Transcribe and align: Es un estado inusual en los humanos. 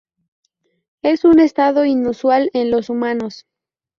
Es 1.03 1.25
un 1.25 1.39
estado 1.39 1.85
inusual 1.85 2.49
en 2.53 2.71
los 2.71 2.89
humanos. 2.89 3.45